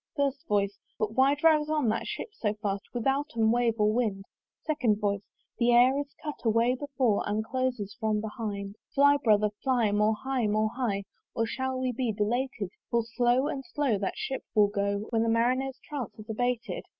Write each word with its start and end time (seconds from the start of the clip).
FIRST 0.15 0.47
VOICE. 0.47 0.79
"But 0.97 1.13
why 1.13 1.35
drives 1.35 1.69
on 1.69 1.87
that 1.89 2.07
ship 2.07 2.29
so 2.33 2.55
fast 2.55 2.81
"Withouten 2.91 3.51
wave 3.51 3.75
or 3.77 3.93
wind?" 3.93 4.25
SECOND 4.63 4.99
VOICE. 4.99 5.21
"The 5.59 5.73
air 5.73 5.95
is 5.99 6.15
cut 6.23 6.39
away 6.43 6.73
before, 6.73 7.21
"And 7.29 7.45
closes 7.45 7.95
from 7.99 8.19
behind. 8.19 8.77
"Fly, 8.95 9.17
brother, 9.23 9.49
fly! 9.61 9.91
more 9.91 10.15
high, 10.15 10.47
more 10.47 10.71
high, 10.75 11.03
"Or 11.35 11.43
we 11.43 11.47
shall 11.49 11.79
be 11.93 12.11
belated: 12.17 12.71
"For 12.89 13.03
slow 13.03 13.45
and 13.47 13.63
slow 13.63 13.99
that 13.99 14.17
ship 14.17 14.41
will 14.55 14.69
go, 14.69 15.05
"When 15.11 15.21
the 15.21 15.29
Marinere's 15.29 15.79
trance 15.87 16.17
is 16.17 16.27
abated." 16.27 16.85